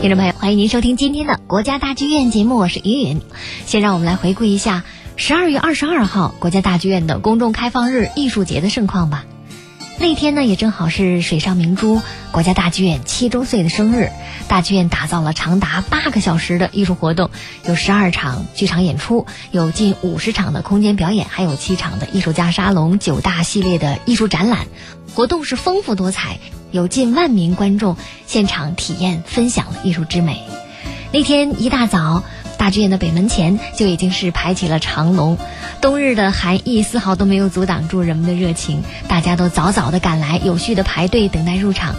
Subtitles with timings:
[0.00, 3.20] 听众朋友，欢迎您收听今天的国家大剧院节目，我是云云。
[3.66, 4.84] 先让我们来回顾一下
[5.16, 9.24] 十二月二十二号国家大剧院的公众开放日艺术节的盛况吧。
[10.00, 12.00] 那天呢，也正好是水上明珠
[12.30, 14.10] 国家大剧院七周岁的生日。
[14.46, 17.30] 大剧院打造了长达八个小时的艺术活动，
[17.66, 24.66] 有十二场剧场演出，有近五十场的空间表演，还有七场的艺术家沙龙、九大系列的艺术展览。
[25.14, 26.38] 活动是丰富多彩，
[26.70, 27.96] 有近万名观众
[28.26, 30.42] 现场体验分享了艺术之美。
[31.12, 32.22] 那天一大早。
[32.58, 35.38] 大剧院的北门前就已经是排起了长龙，
[35.80, 41.94] 冬日的寒意丝毫都没有阻挡住人们的热情，大家都早早的赶来，有序的排队等待入场。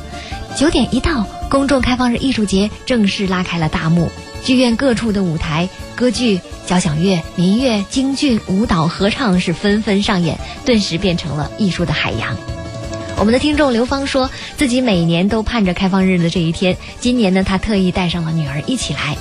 [0.56, 4.10] 九点一到，公众开放日艺术节正式拉开了大幕，
[4.44, 12.36] 剧院各处的舞台、歌剧、交响乐、民乐、京剧、舞蹈、合唱是纷纷上演，顿时变成了艺术的海洋。
[13.20, 19.18] 我们的听众刘芳说自己每年都盼着开放日的这一天，今年呢，他特意带上了女儿一起来。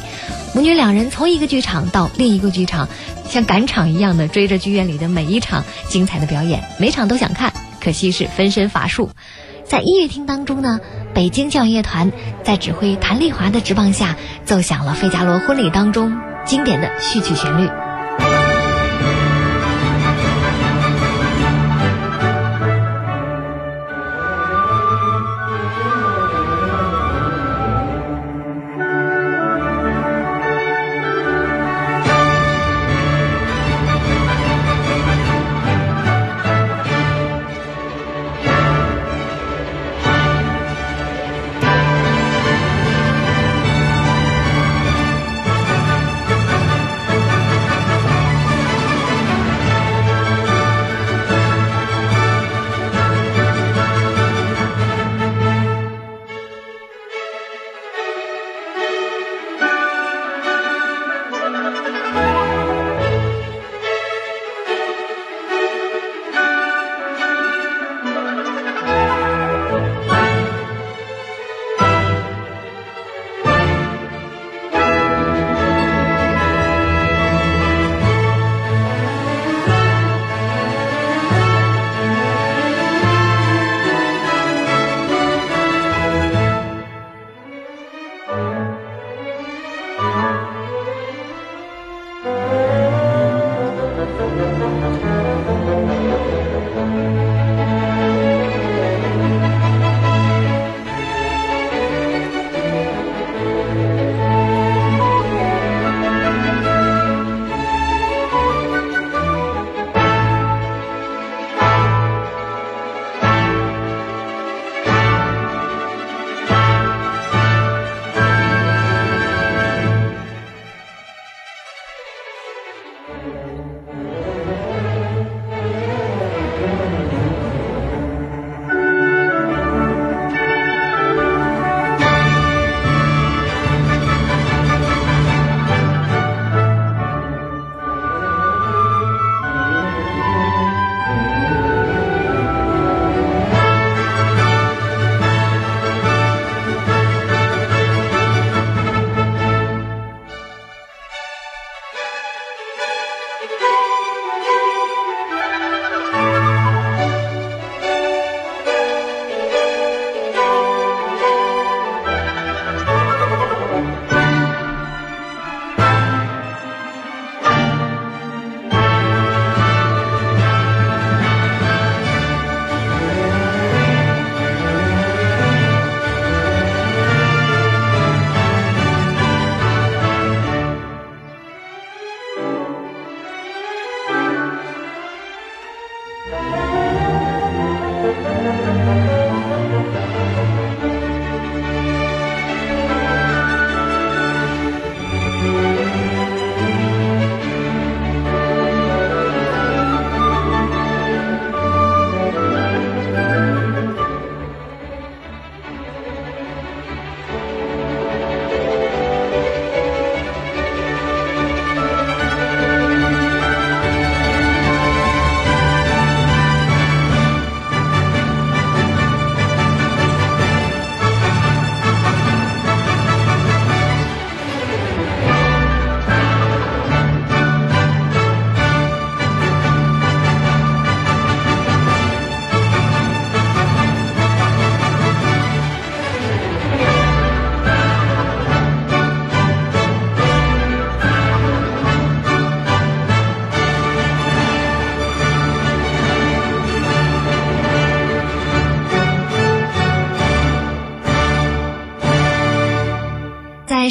[0.55, 2.89] 母女两人从一个剧场到另一个剧场，
[3.28, 9.11] 像赶场一样的追着剧院里的每一场精彩的表演，每场都想看，可惜是分身乏术。
[9.64, 10.78] 在音乐厅当中呢，
[11.12, 12.12] 北京教乐团
[12.45, 17.69] 在指挥谭丽华的执棒下，奏响了《费加罗婚礼》当中经典的序曲旋律。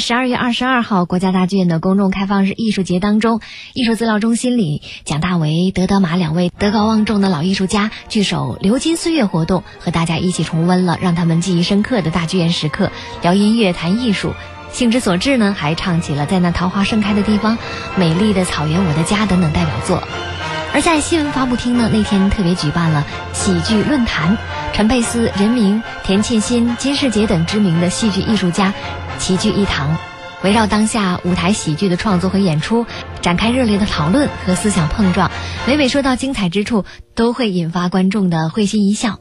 [0.08, 3.42] 十二月二十二号国家大剧院的公众开放日艺术节当中，
[3.74, 12.90] 艺术资料中心里，蒋大为、德德玛两位德高望重的老艺术家聚首“流金岁月”活动，和大家一起重温了让他们记忆深刻的大剧院时刻，
[13.20, 14.32] 聊音乐、谈艺术。
[14.72, 17.58] 兴之所至呢，还唱起了《在那桃花盛开的地方》
[17.98, 20.02] 《美丽的草原我的家》等等代表作。
[20.72, 24.38] 而在新闻发布厅呢，那天特别举办了喜剧论坛，
[24.72, 28.72] 陈佩斯、任明、田沁鑫、金世杰等知名的戏剧艺术家
[29.28, 29.98] 齐聚一堂，
[30.42, 32.86] 围绕当下舞台喜剧的创作和演出
[33.20, 35.30] 展开热烈的讨论和思想碰撞。
[35.66, 39.18] 每每说到精彩之处，都会引发观众的会心一笑。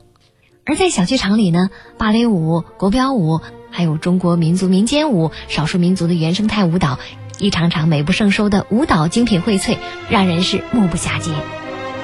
[0.66, 7.00] 而在小剧场里呢，芭蕾舞、国标舞，还有中国民族民间舞、少数民族的原生态舞蹈。
[7.38, 9.76] 一场场美不胜收的舞蹈精品荟萃，
[10.10, 11.32] 让人是目不暇接。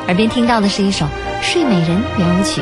[0.08, 1.06] 耳边听到的是一首
[1.42, 2.62] 《睡美人》圆舞曲。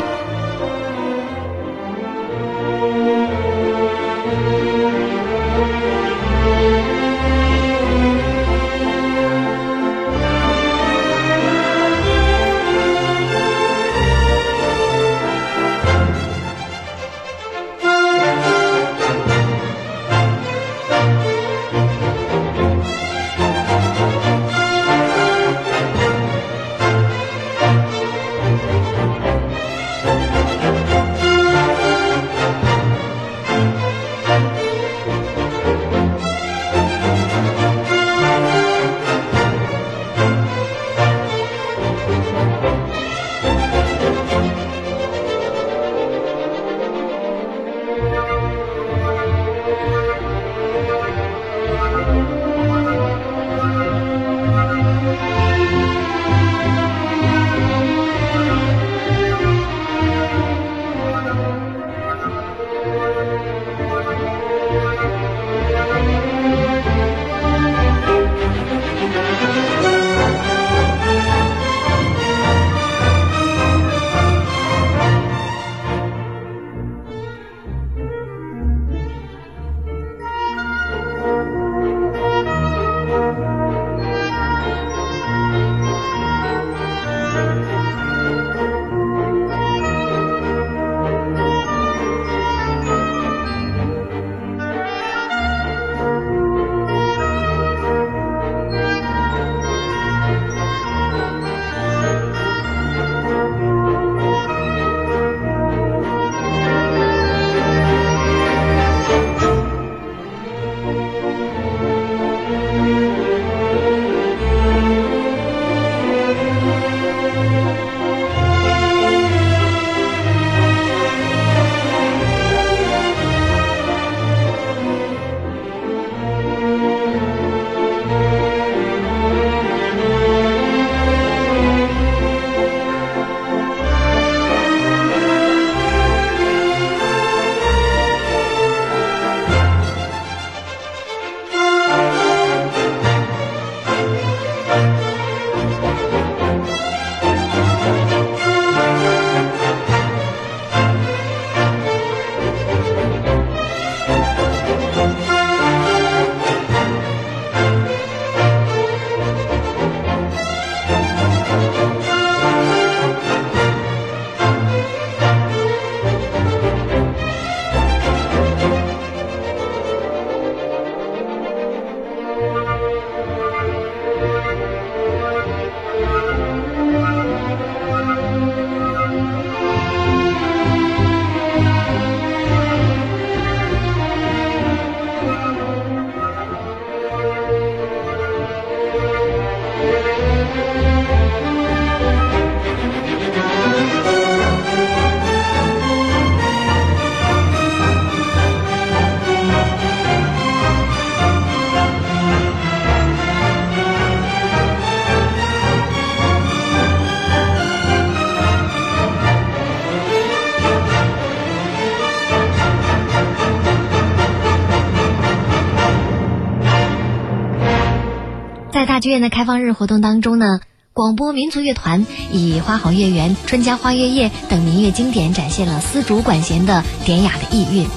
[219.01, 220.59] 剧院的开放日活动当中呢，
[220.93, 227.87] 广播民族乐团以《花好月圆》《春江花月夜》等民乐经典展现了丝竹管弦的典雅的意蕴；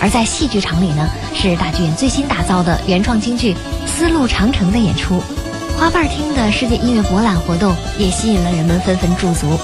[0.00, 3.52] 而在戏剧场里呢，是大剧院最新打造的原创京剧
[3.86, 5.22] 《丝路长城》的演出。
[5.78, 9.58] 花瓣厅的世界音乐博览活动也吸引了人们纷纷驻足。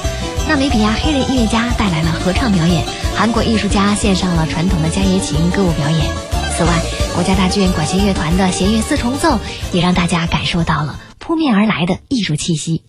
[0.47, 2.85] 纳米比亚黑人音乐家带来了合唱表演，
[3.17, 6.32] 韩国艺术家献上了传统的伽耶琴歌舞表演。
[6.55, 6.83] 此外，
[7.15, 9.39] 国家大剧院管弦乐团的弦乐四重奏
[9.73, 12.83] 也让大家感受到了扑面而来的艺术气息。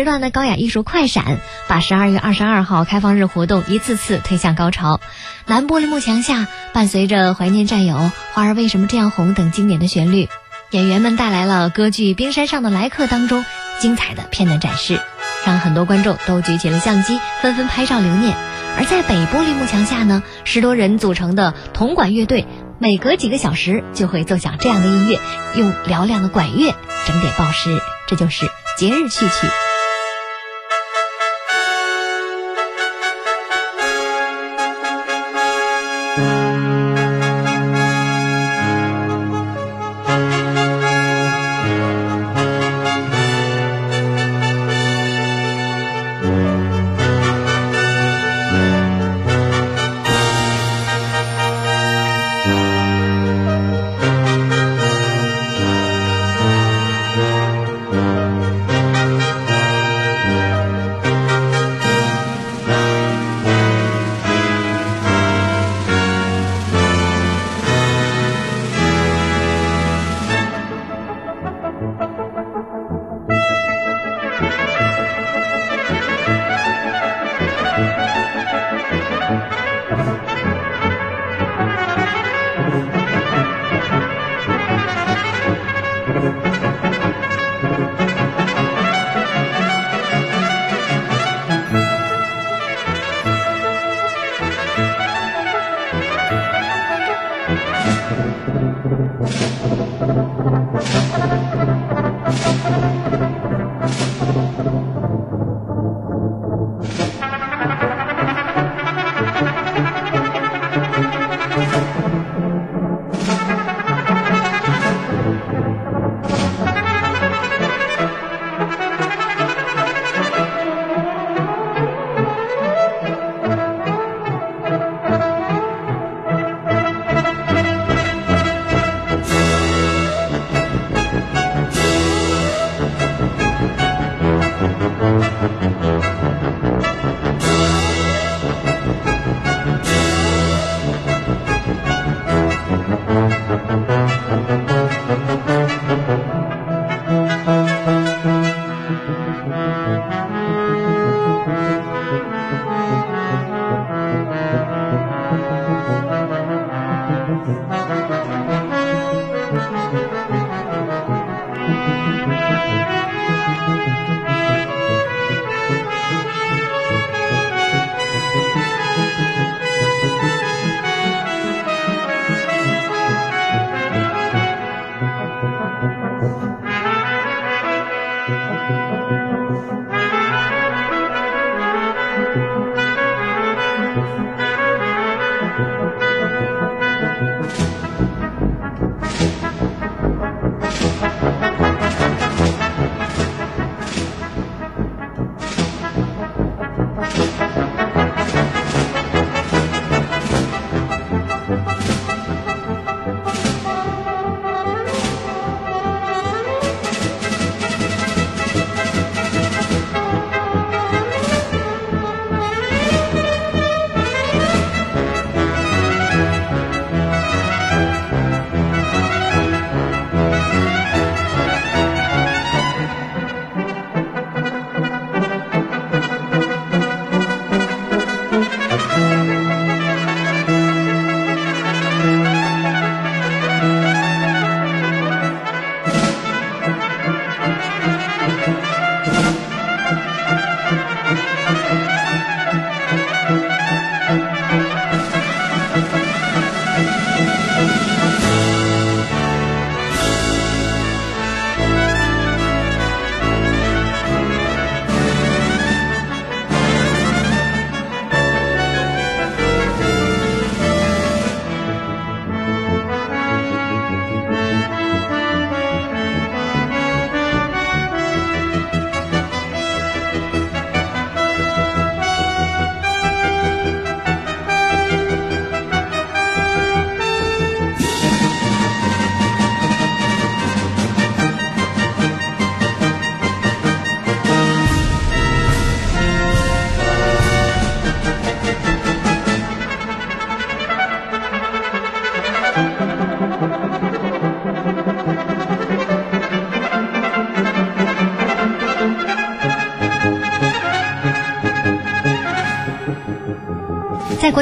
[0.00, 4.98] 时段的高雅艺术快闪，把十二月二十二号开放日活动一次次推向高潮。
[5.44, 7.96] 蓝玻璃幕墙下，伴随着《怀念战友》
[8.32, 10.30] 《花儿为什么这样红》等经典的旋律，
[10.70, 13.44] 演员们带来了歌剧《冰山上的来客》当中
[13.78, 15.02] 精彩的片段展示，
[15.44, 18.34] 让很多观众都举起了相机，纷纷拍照留念。
[18.78, 22.46] 而在北玻璃幕墙下呢，十多人组成的铜管乐队，
[22.78, 25.20] 每隔几个小时就会奏响这样的音乐，
[25.56, 26.74] 用嘹亮的管乐
[27.06, 28.46] 整点报时，这就是
[28.78, 29.46] 节日序曲。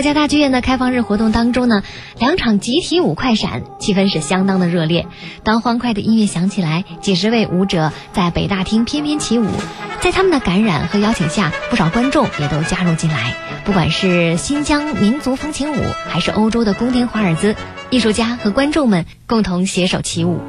[0.09, 1.83] 家大剧院的开放日活动当中呢，
[2.19, 5.07] 两场集体舞快闪，气氛是相当的热烈。
[5.43, 9.47] 当欢快的音乐响起来，几十位舞者在北大厅翩翩起舞。
[10.01, 13.35] 在他们的感染和邀请下，不少观众也都加入进来。
[13.67, 17.55] 不管是新疆民族风情舞，还是欧洲的宫廷华尔兹，
[17.91, 20.41] 艺术家和观众们共同携手起舞。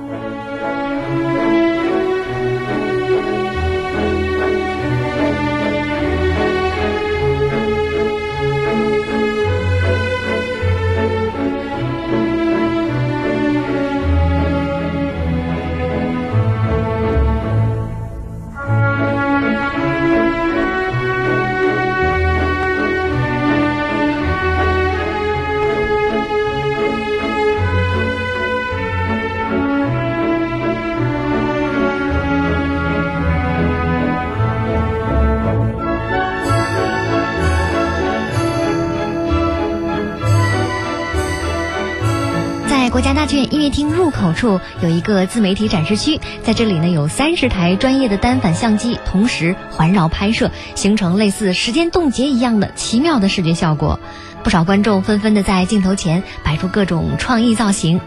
[43.20, 54.00] 大剧院音乐厅入口处有一个自媒体展示区，在这里呢有三十台专业的单反相机同时环绕拍摄，形成类似时间冻结一样的奇妙的视觉效果。
[54.42, 58.00] 不少观众纷纷的在镜头前摆出各种创意造型。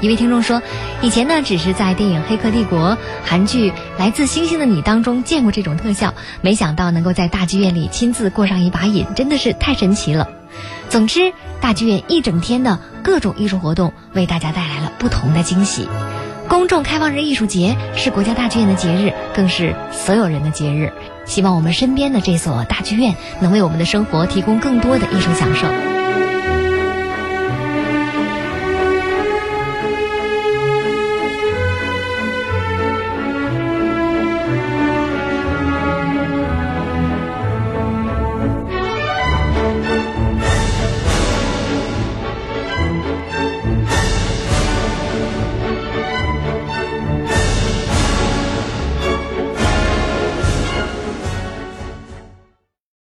[0.00, 0.62] 一位听众说
[1.02, 2.90] ：“以前呢只是在电影《黑客帝国》、
[3.24, 10.28] 韩剧《来自星星的你》当中见过这种特效，没想到能够在大剧院里亲自过上一把瘾，真的是太神奇了。”
[10.88, 15.88] 总之，大剧院一整天的各种艺术活动为大家带来了不同的惊喜。
[16.48, 20.92] 公众开放日艺术节是国家大剧院的节日，更是所有人的节日。
[21.24, 25.99] 希望我们身边的这所大剧院能为我们的生活提供更多的艺术享受。